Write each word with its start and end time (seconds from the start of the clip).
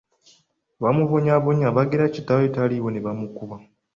Abaamubonyaabonya 0.77 1.75
baagera 1.75 2.13
kitaawe 2.15 2.47
taliiwo 2.55 2.89
ne 2.91 3.03
bamukuba. 3.05 3.55